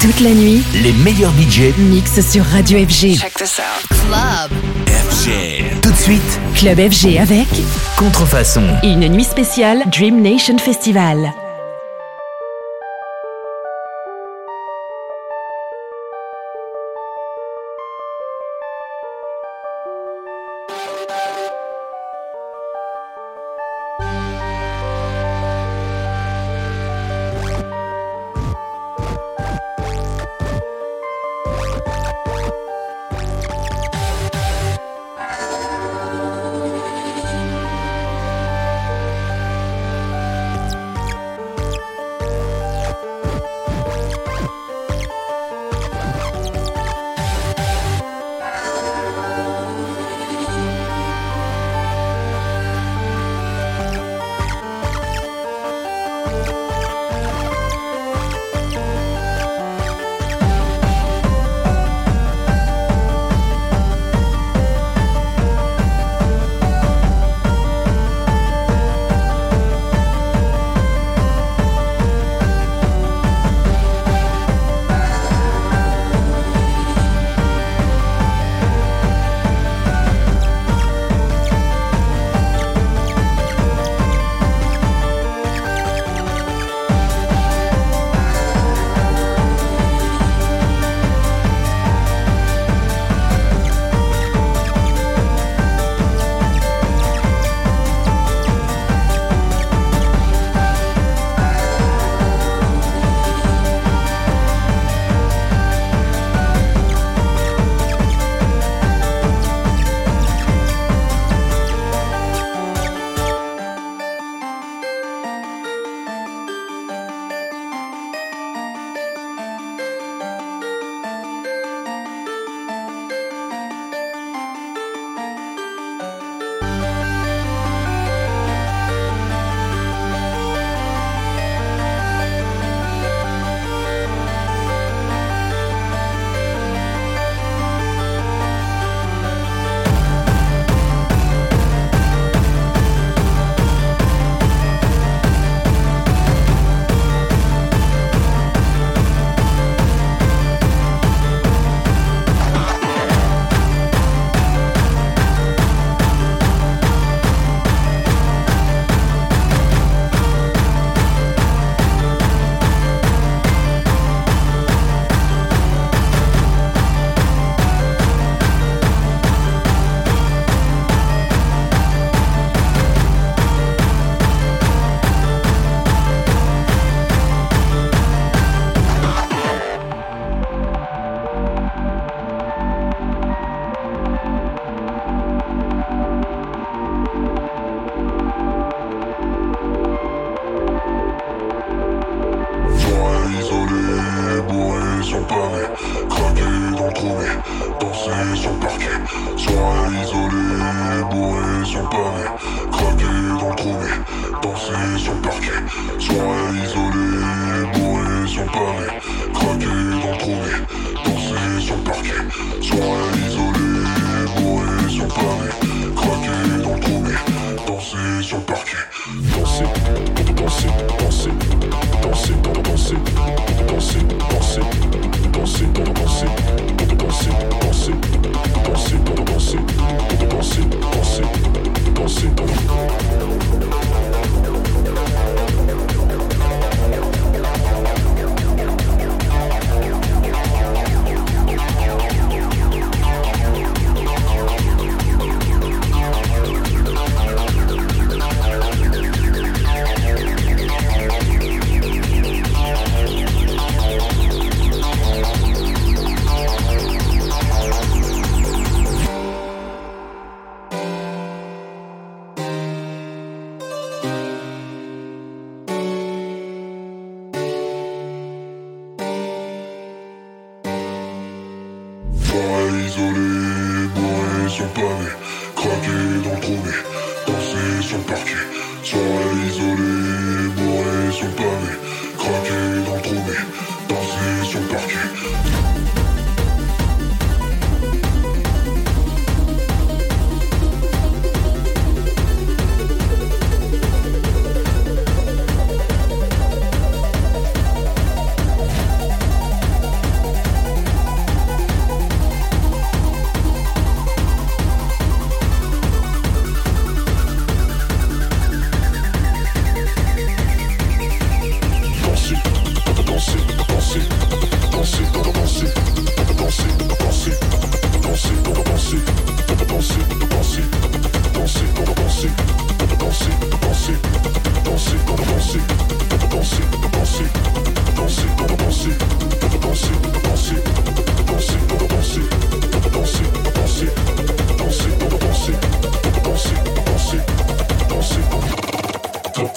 [0.00, 3.16] Toute la nuit, les meilleurs budgets mixent sur Radio FG.
[3.18, 3.88] Check this out.
[3.88, 4.52] Club
[4.86, 5.80] FG.
[5.82, 7.48] Tout de suite, Club FG avec
[7.96, 8.62] Contrefaçon.
[8.84, 11.32] Une nuit spéciale Dream Nation Festival.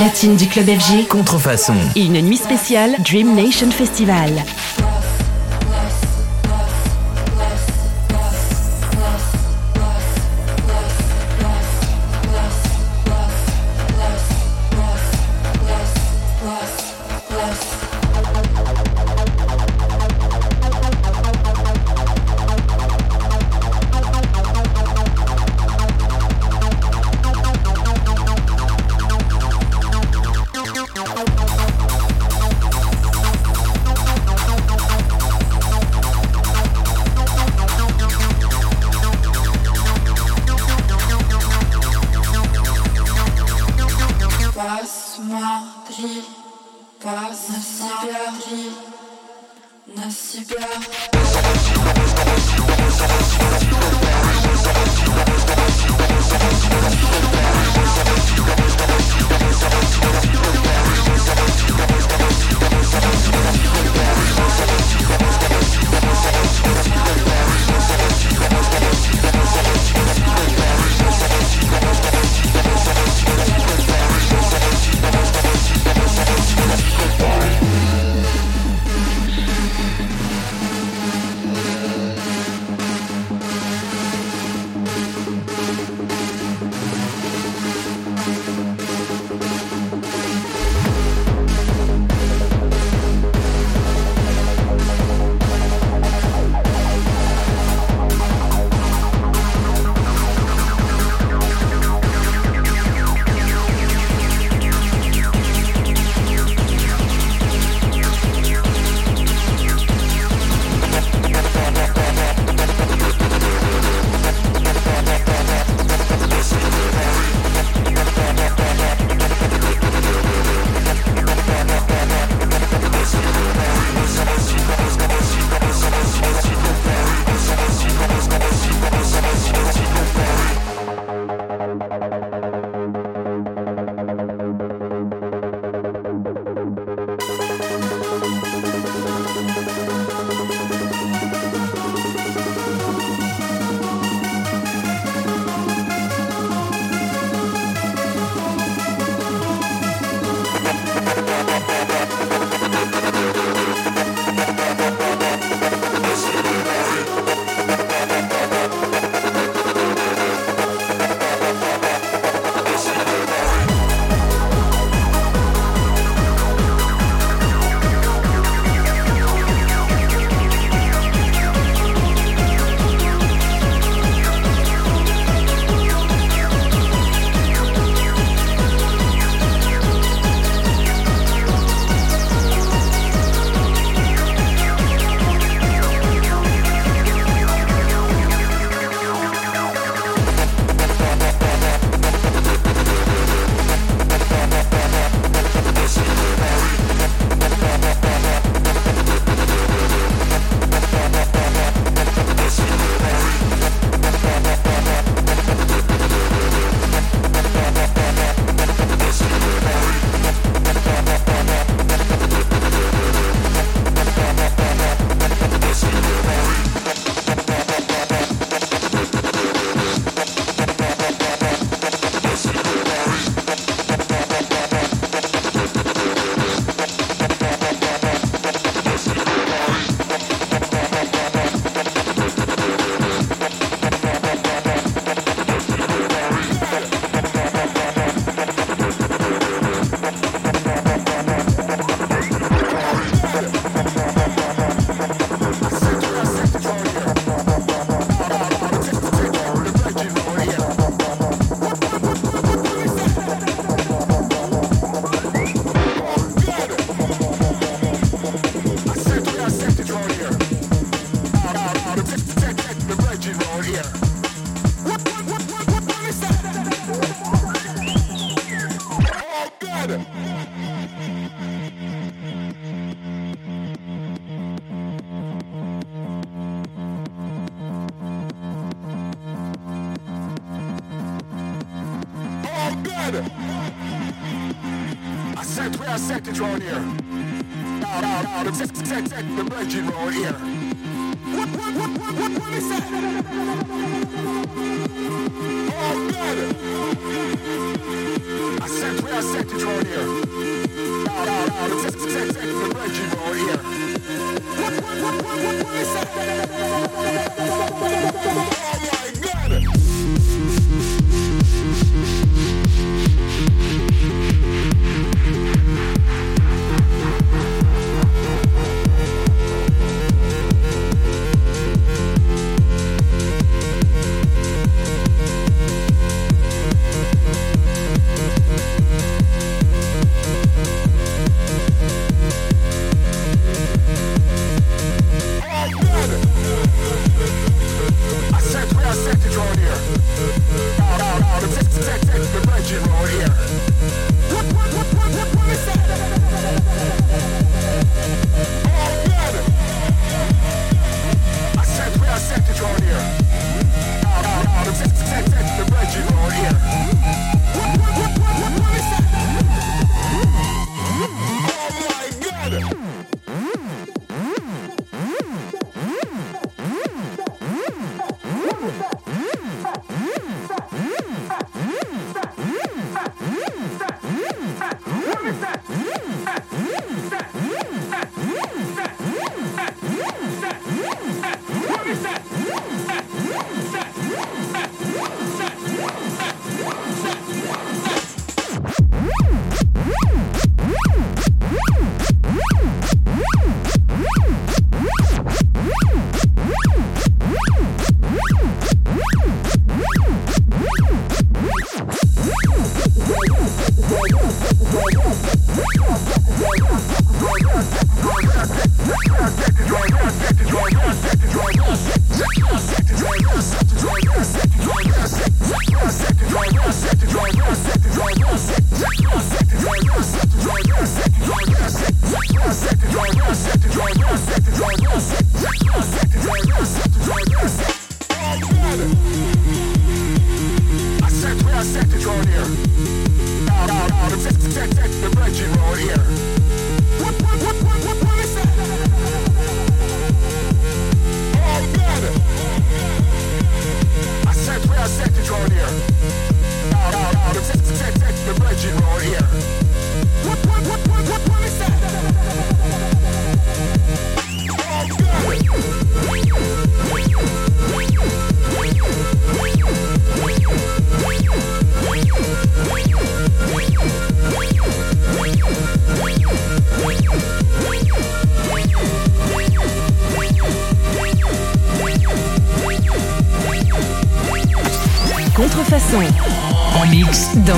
[0.00, 1.08] Latine du club FG.
[1.08, 1.74] Contrefaçon.
[1.94, 4.30] Et une nuit spéciale Dream Nation Festival.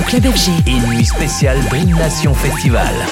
[0.07, 0.51] Club FG.
[0.67, 3.12] Et nuit spéciale Dream Nation Festival.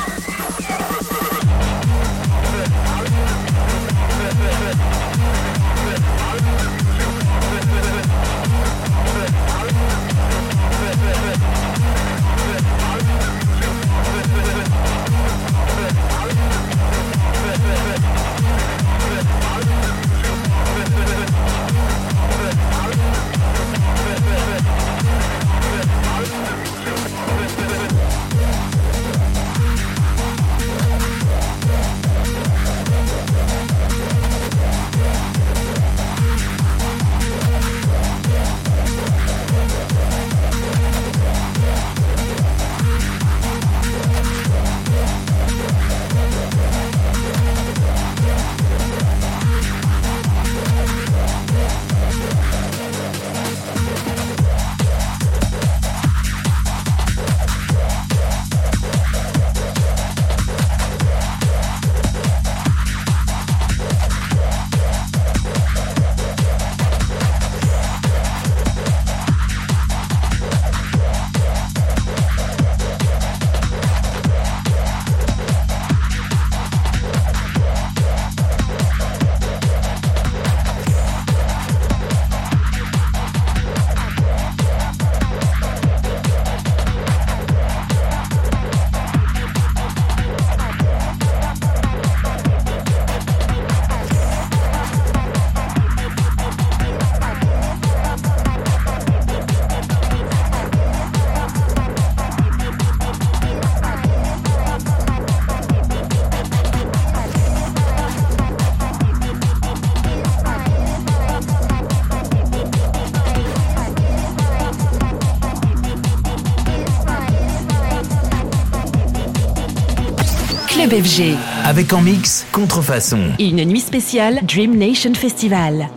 [120.91, 121.37] FG.
[121.63, 123.31] Avec en mix Contrefaçon.
[123.39, 125.87] Et une nuit spéciale Dream Nation Festival.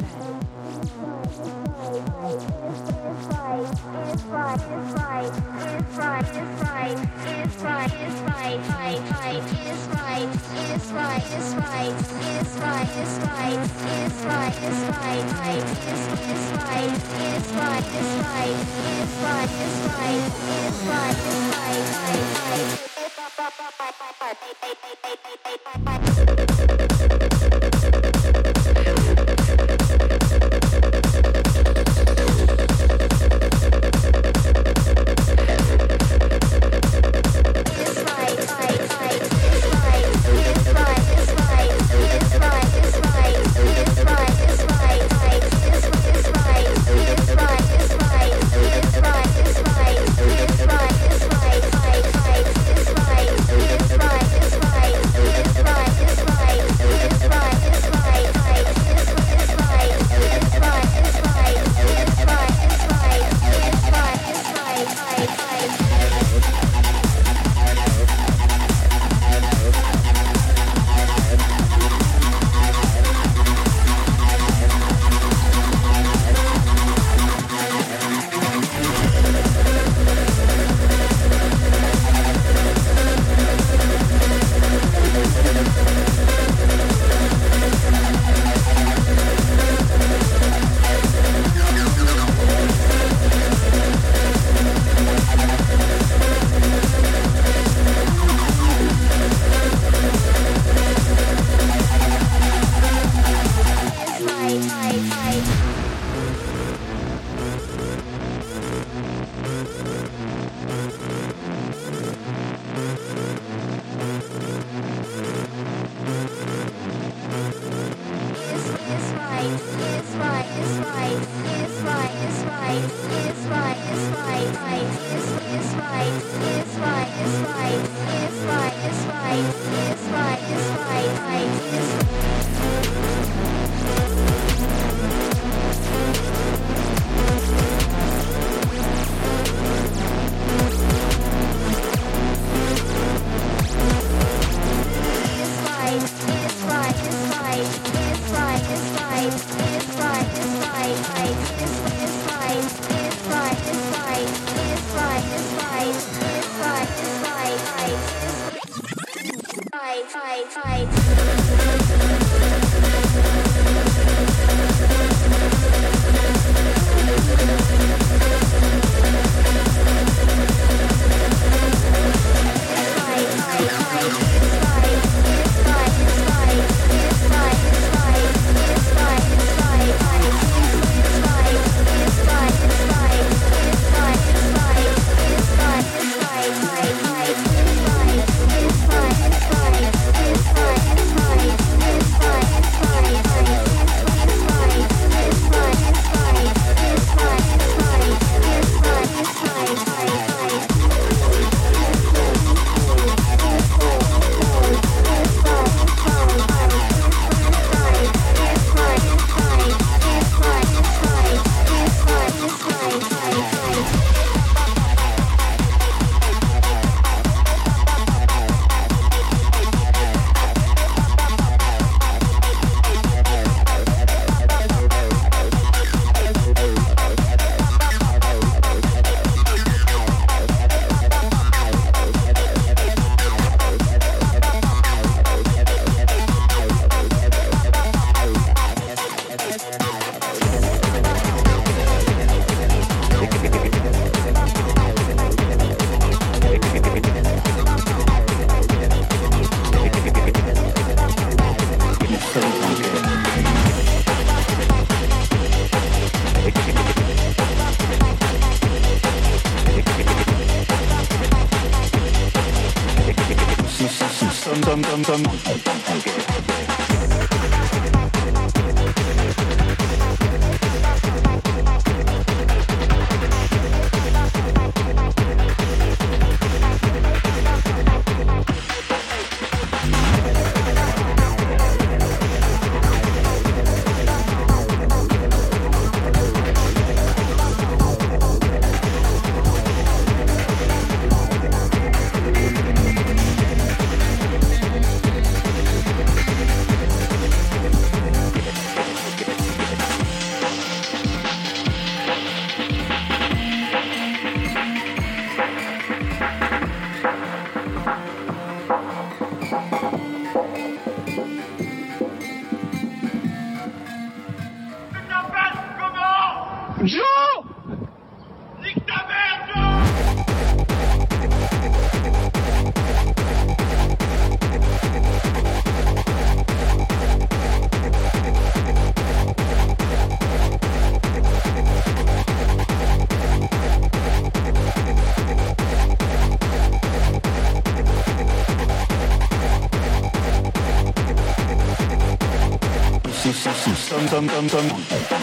[344.15, 344.69] 当当当
[345.11, 345.14] 当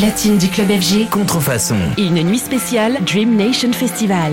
[0.00, 1.10] platine du club FG.
[1.10, 1.76] Contrefaçon.
[1.98, 4.32] Et une nuit spéciale Dream Nation Festival.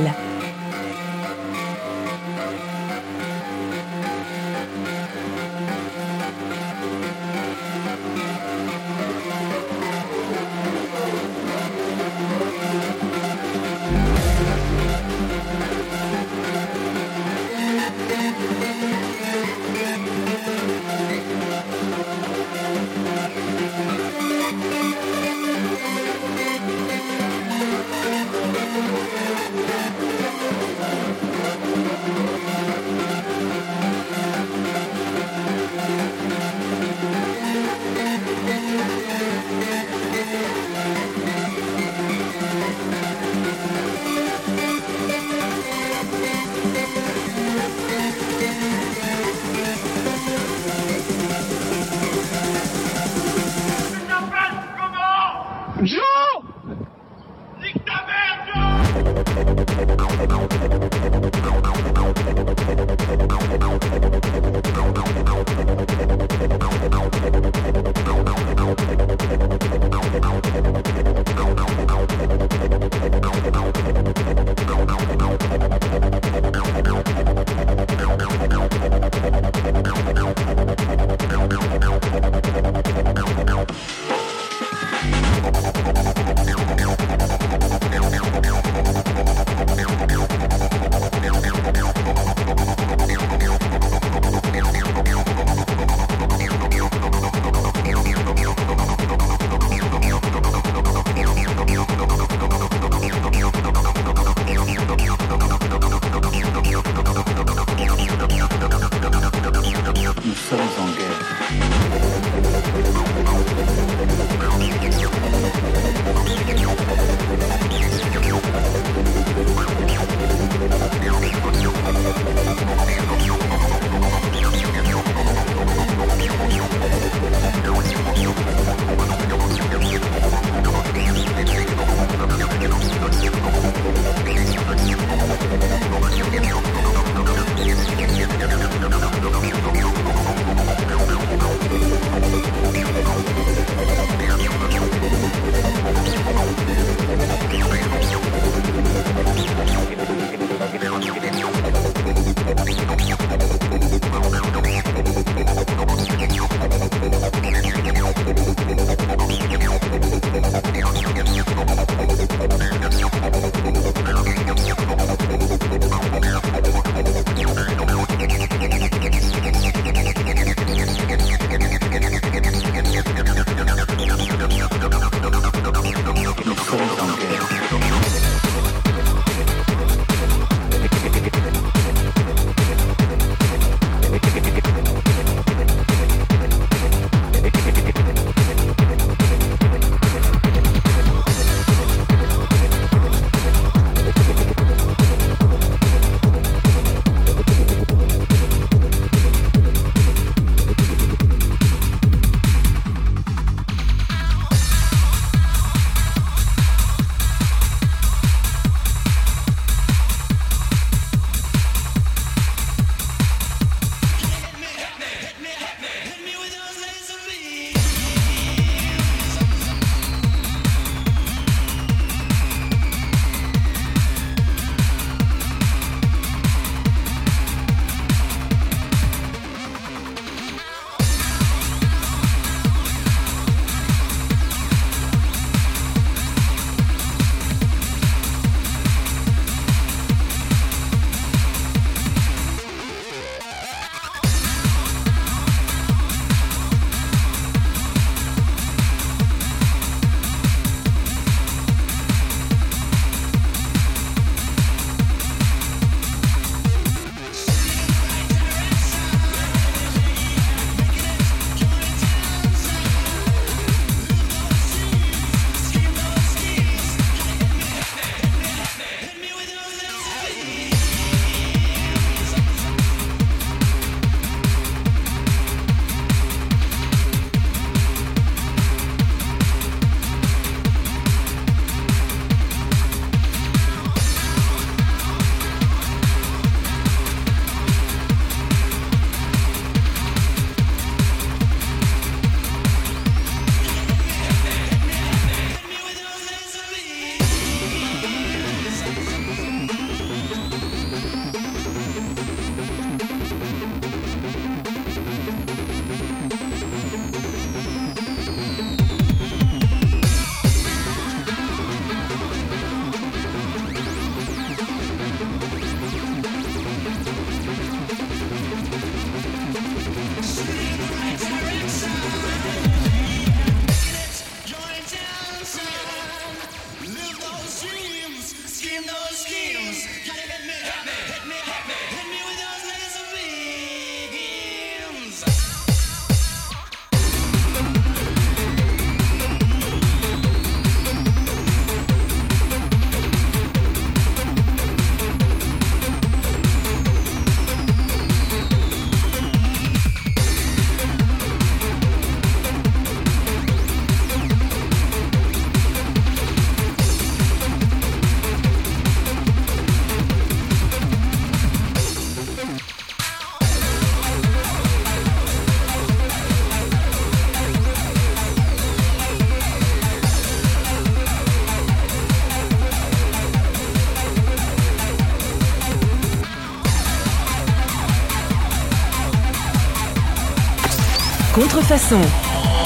[381.40, 382.02] Contrefaçon.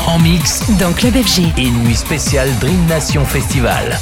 [0.07, 1.51] En mix dans Club FG.
[1.57, 3.99] et nuit spéciale Dream Nation Festival.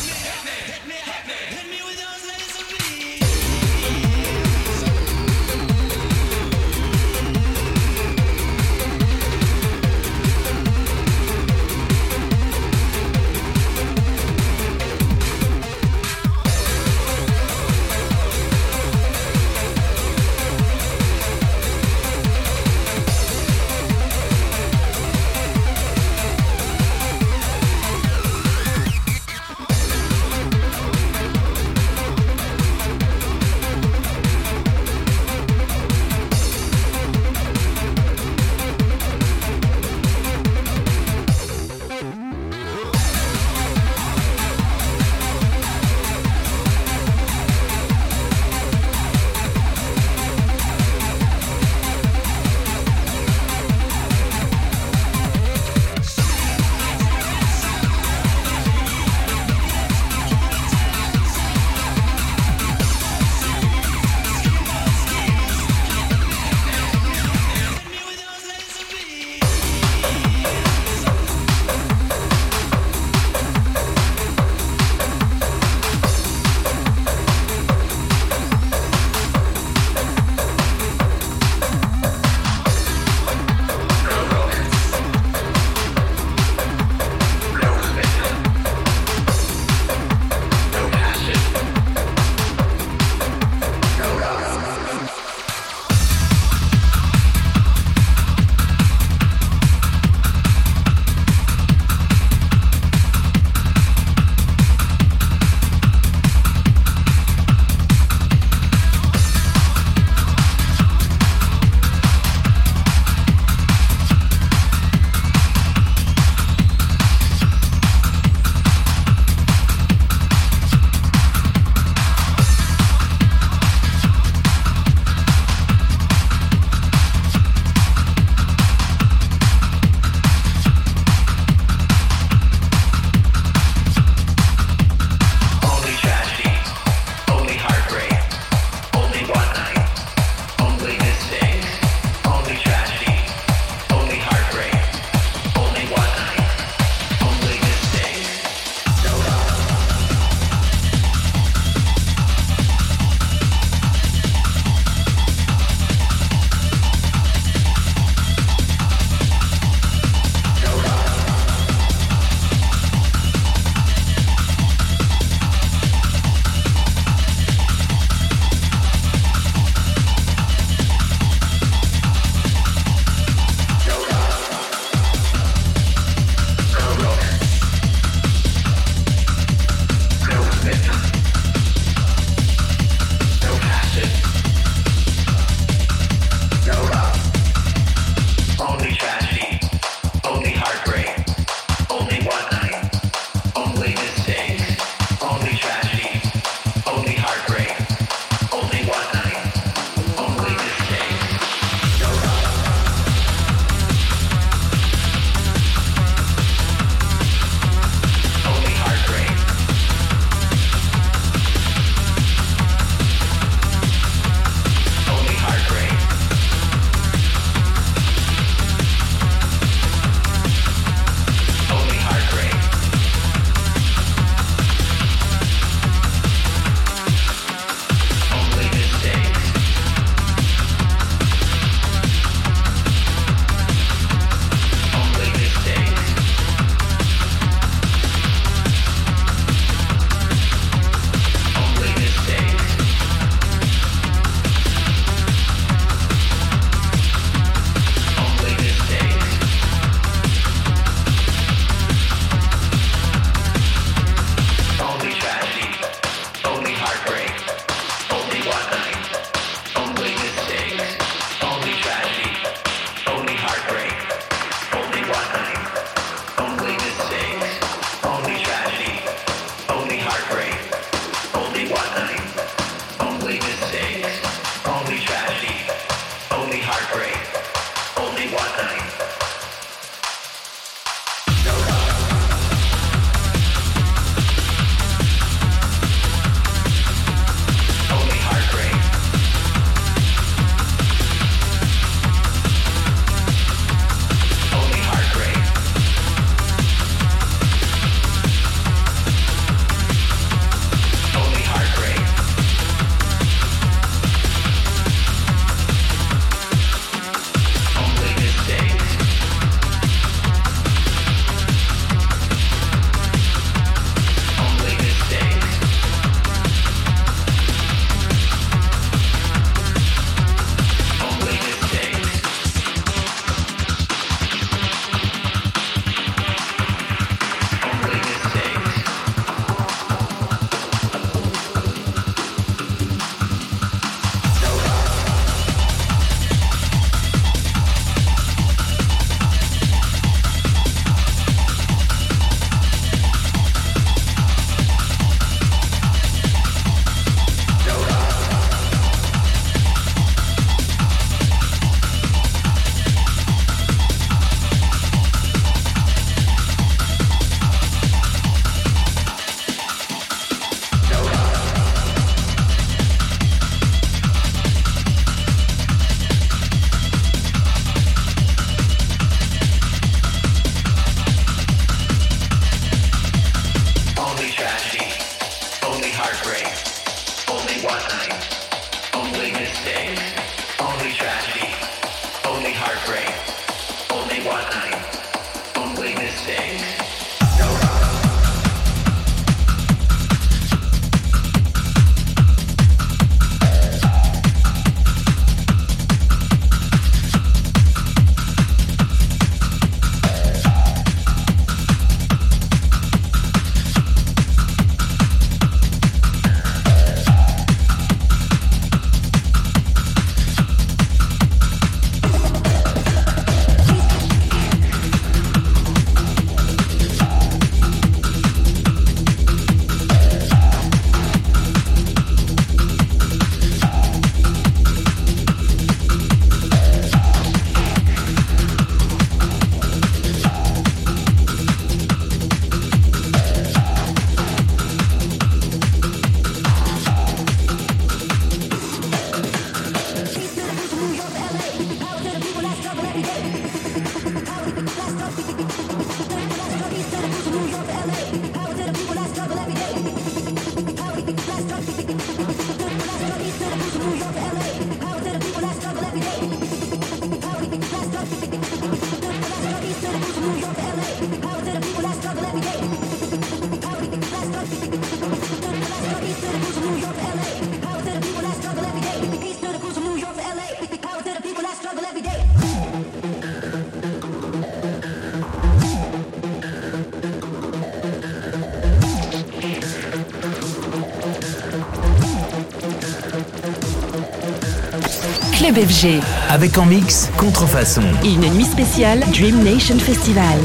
[485.56, 486.00] FG.
[486.30, 487.82] Avec en mix Contrefaçon.
[488.04, 490.38] Une nuit spéciale Dream Nation Festival.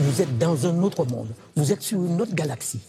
[0.00, 1.28] Vous êtes dans un autre monde.
[1.54, 2.80] Vous êtes sur une autre galaxie.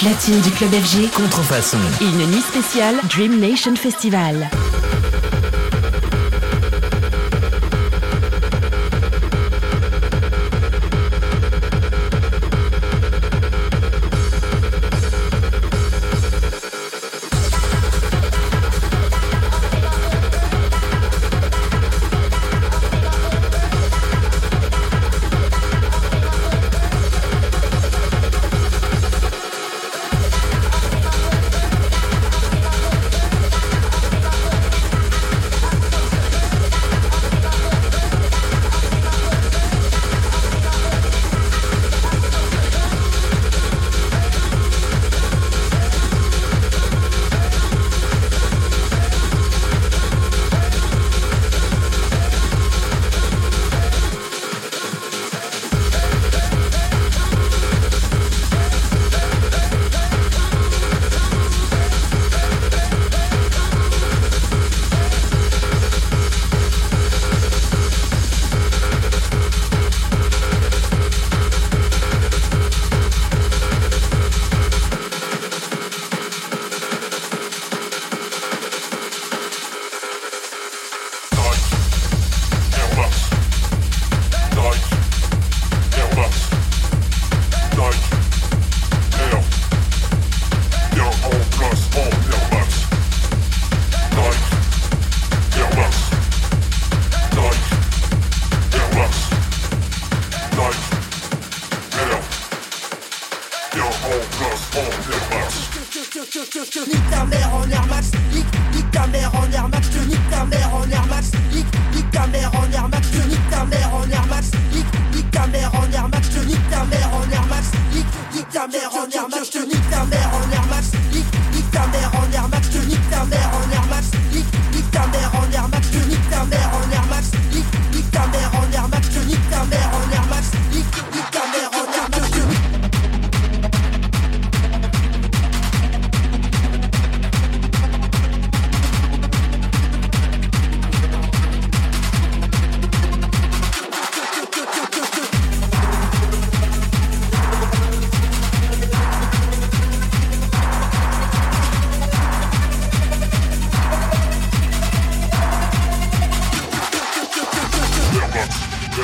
[0.00, 1.10] platine du club FG.
[1.14, 1.78] Contrefaçon.
[2.00, 4.48] Une nuit spéciale Dream Nation Festival.